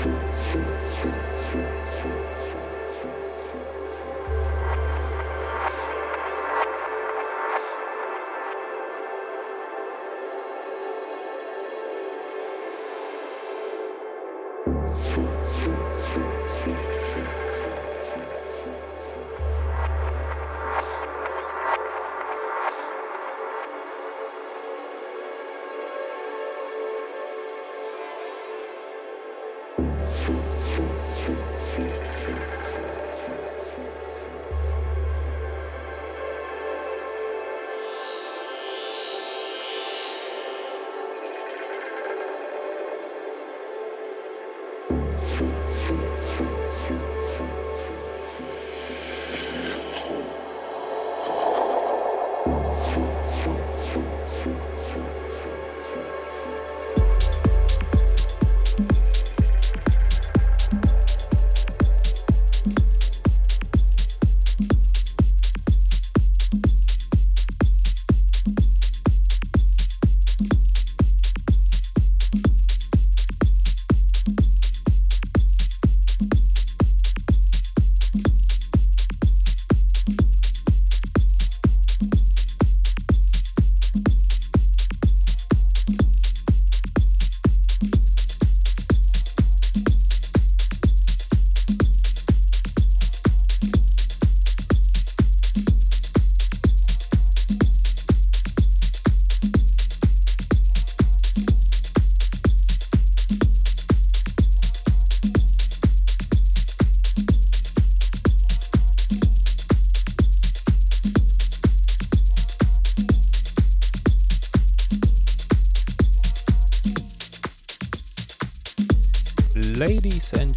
[0.00, 0.54] Thank
[2.54, 2.57] you.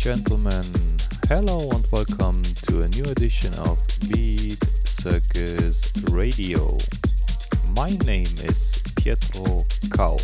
[0.01, 0.65] Gentlemen,
[1.29, 3.77] hello and welcome to a new edition of
[4.09, 6.75] Beat Circus Radio.
[7.77, 10.17] My name is Pietro Kau.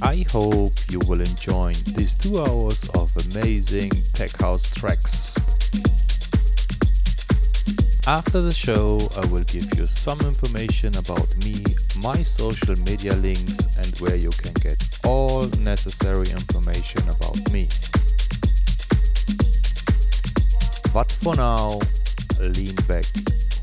[0.00, 5.36] I hope you will enjoy these two hours of amazing tech house tracks.
[8.06, 11.62] After the show, I will give you some information about me,
[11.98, 14.82] my social media links, and where you can get
[15.60, 17.68] necessary information about me.
[20.92, 21.80] But for now,
[22.38, 23.04] lean back,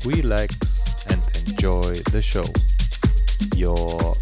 [0.04, 2.46] relax, and enjoy the show.
[3.56, 4.16] Your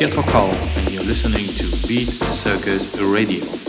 [0.00, 3.59] Pietro Paolo and you're listening to Beat Circus Radio.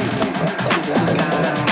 [0.00, 1.69] to the sky.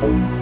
[0.00, 0.39] Thank you.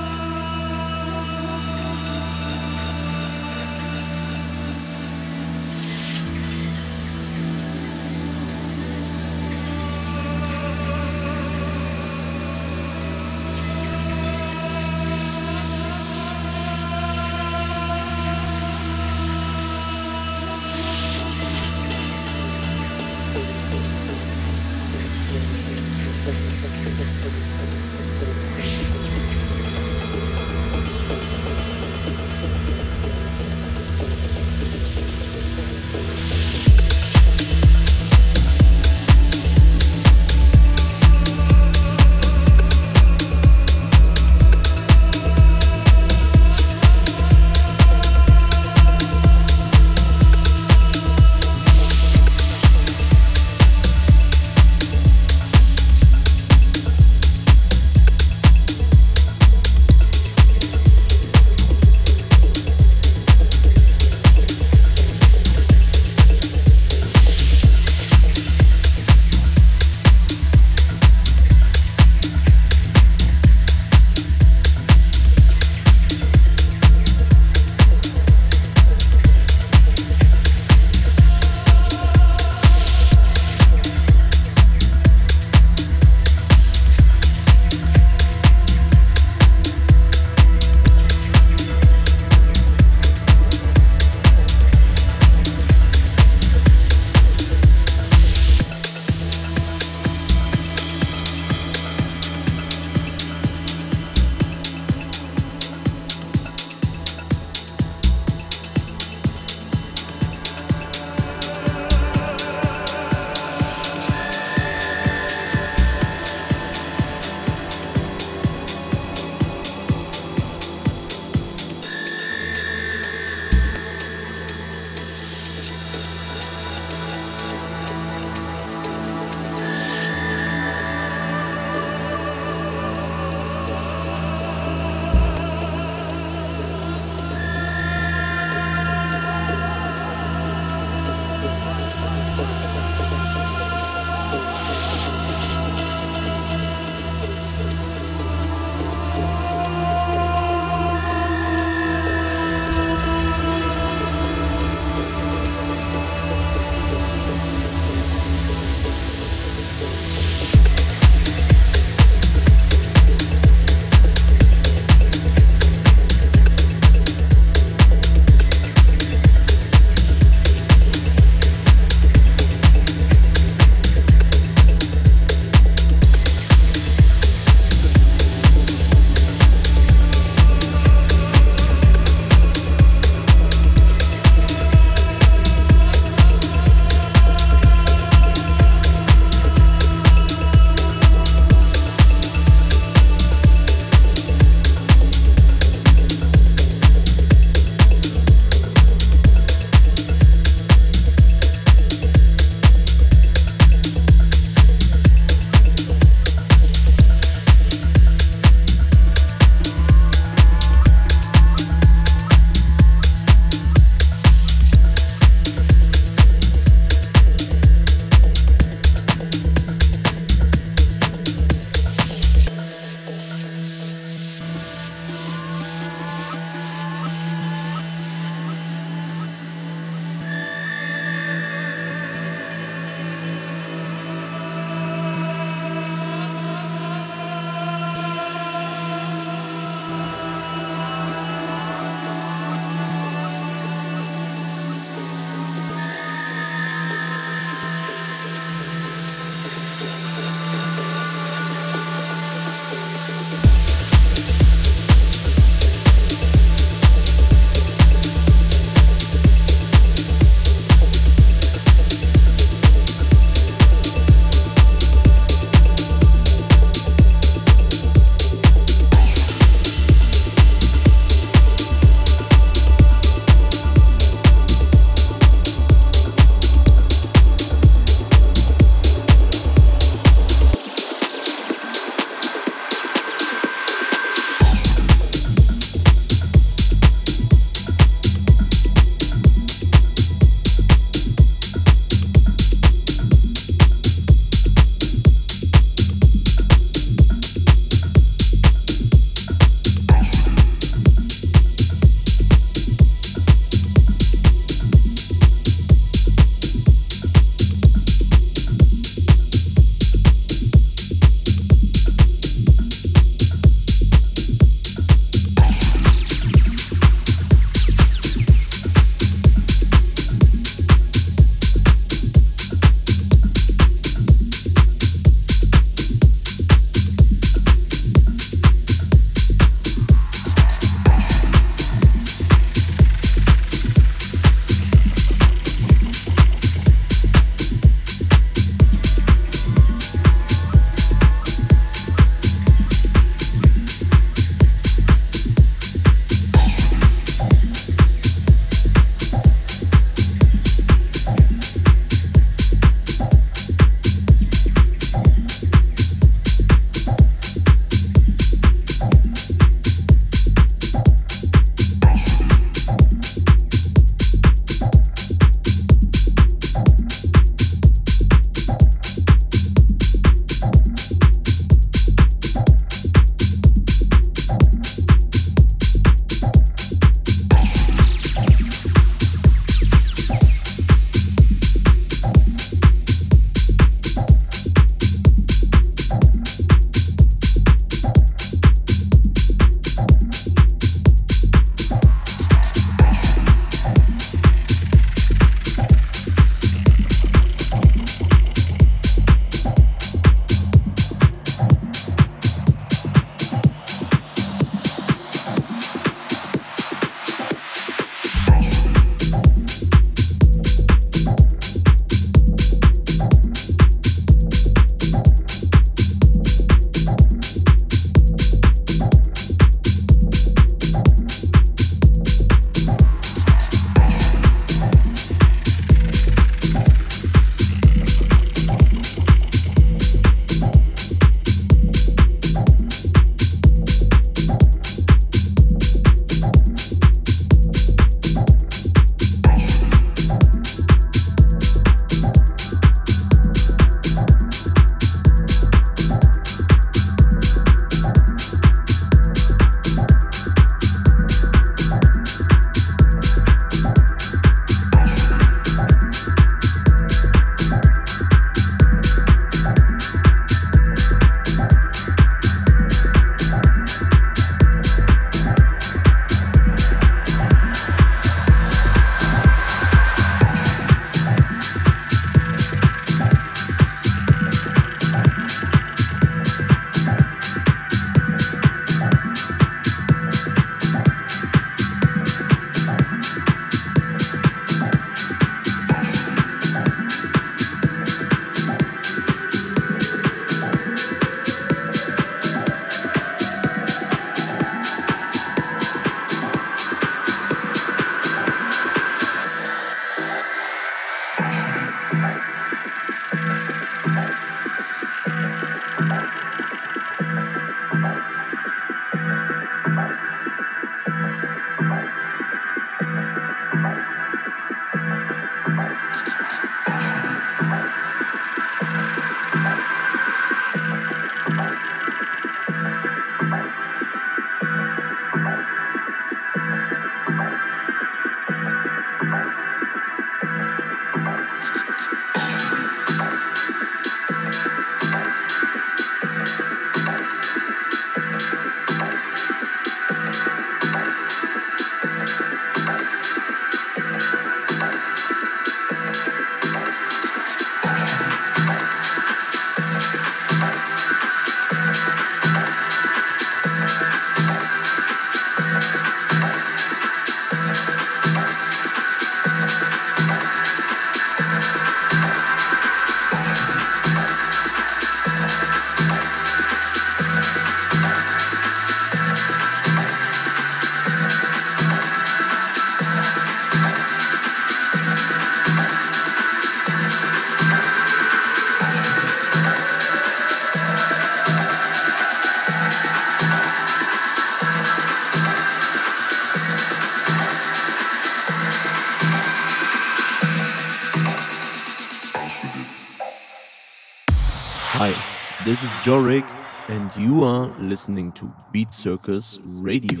[595.44, 596.26] This is Jorik,
[596.68, 600.00] and you are listening to Beat Circus Radio.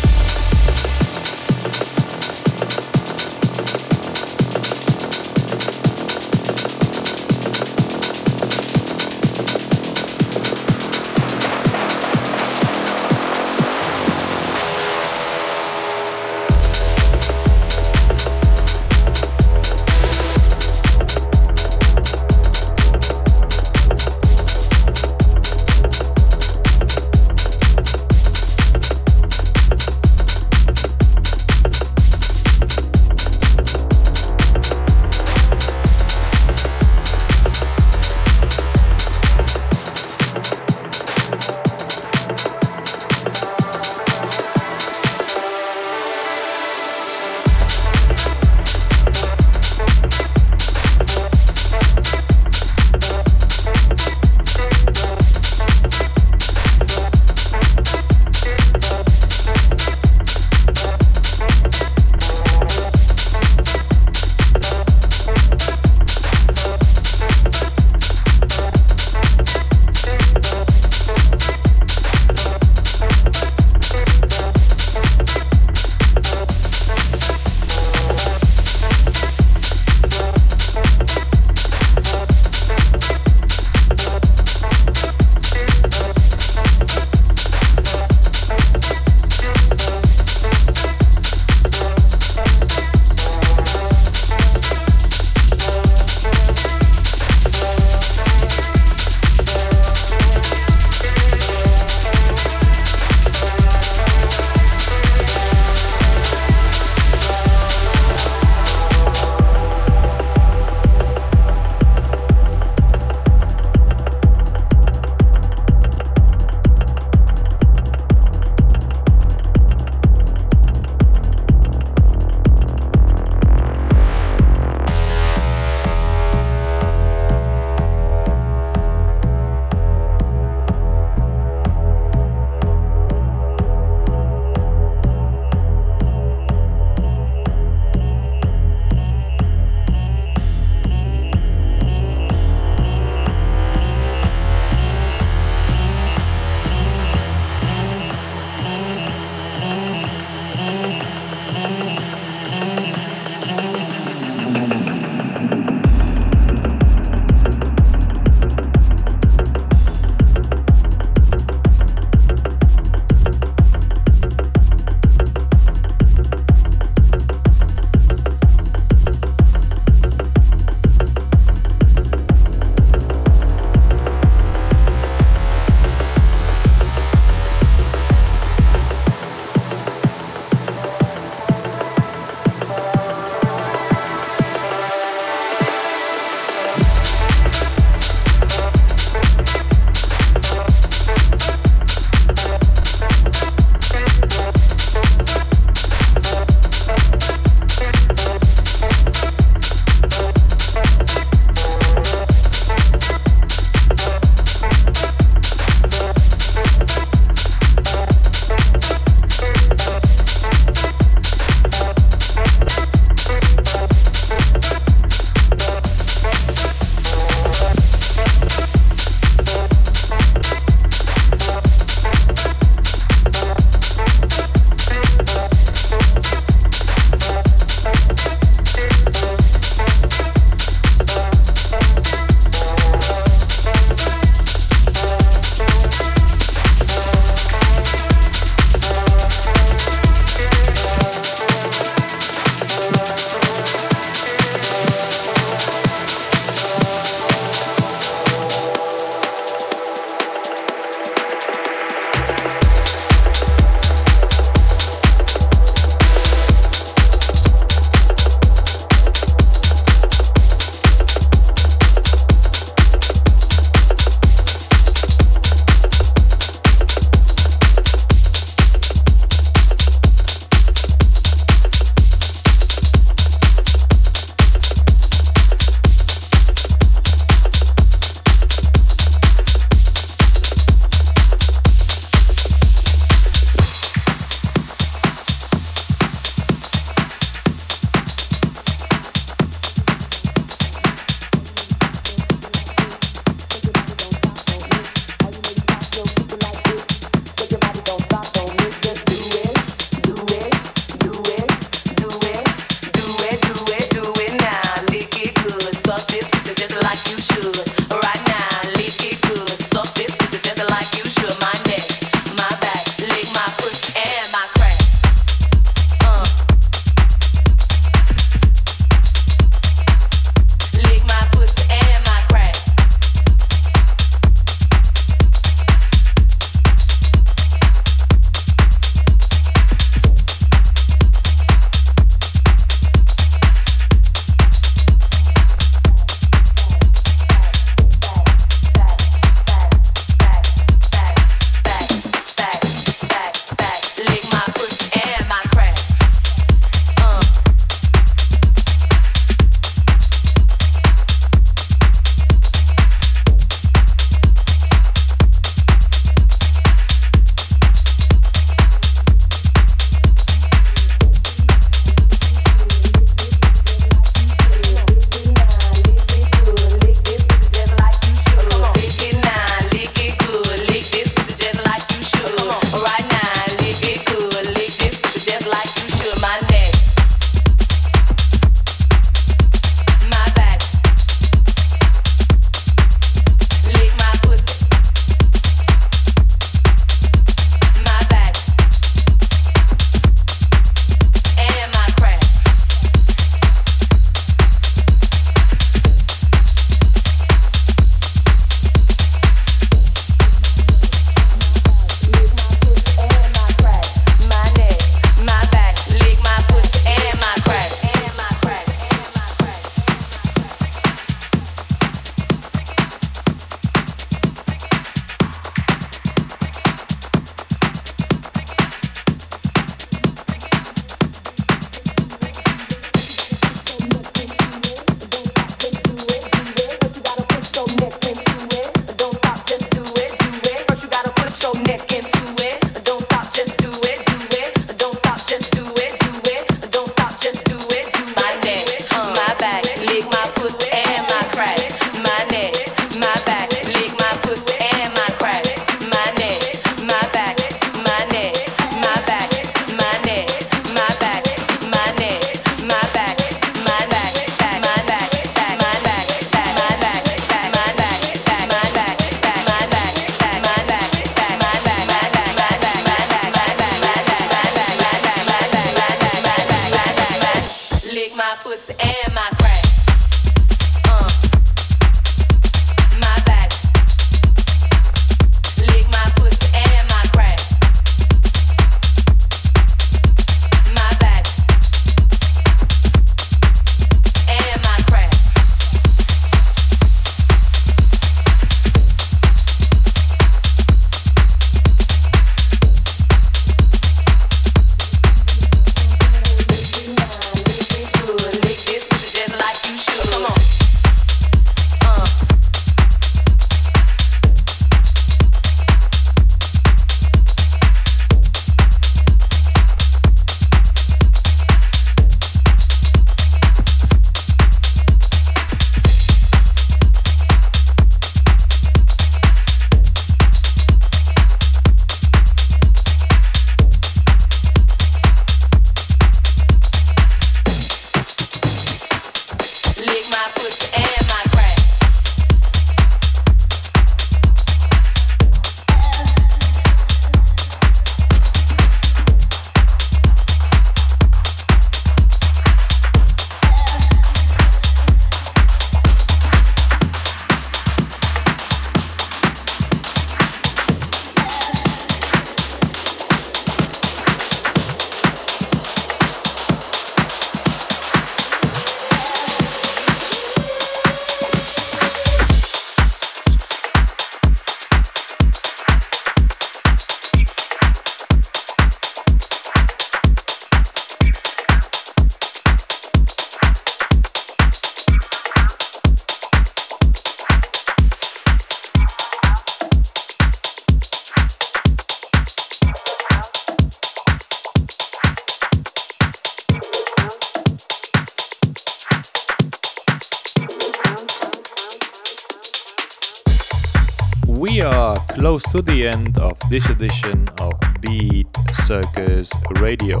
[595.58, 598.28] To the end of this edition of Beat
[598.64, 600.00] Circus Radio.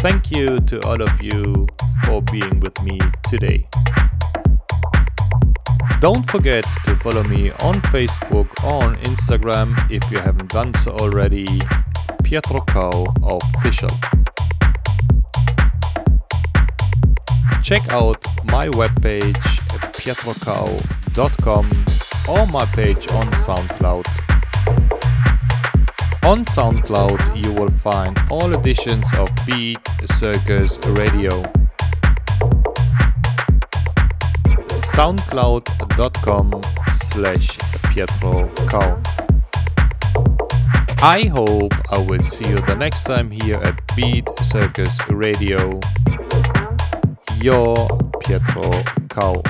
[0.00, 1.68] Thank you to all of you
[2.04, 3.68] for being with me today.
[6.00, 10.90] Don't forget to follow me on Facebook or on Instagram if you haven't done so
[10.96, 11.46] already.
[12.24, 13.90] Pietro Cow Official.
[17.62, 19.36] Check out my webpage
[19.76, 24.06] at pietrocow.com or my page on SoundCloud.
[26.24, 31.42] On SoundCloud, you will find all editions of Beat Circus Radio.
[34.92, 36.60] soundcloud.com
[36.92, 37.58] slash
[37.90, 39.00] Pietro Cow.
[41.02, 45.70] I hope I will see you the next time here at Beat Circus Radio.
[47.40, 47.74] Your
[48.20, 48.70] Pietro
[49.08, 49.42] Cow.